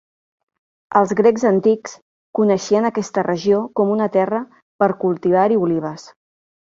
[0.99, 1.93] Els grecs antics
[2.39, 4.41] coneixien aquesta regió com una terra
[4.85, 6.09] per cultivar-hi olives.